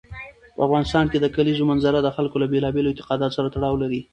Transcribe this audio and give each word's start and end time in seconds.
په 0.55 0.61
افغانستان 0.67 1.05
کې 1.11 1.17
د 1.19 1.25
کلیزو 1.35 1.63
منظره 1.71 1.99
د 2.01 2.09
خلکو 2.15 2.35
له 2.43 2.47
بېلابېلو 2.53 2.89
اعتقاداتو 2.91 3.35
سره 3.37 3.51
تړاو 3.55 3.81
لري. 3.83 4.01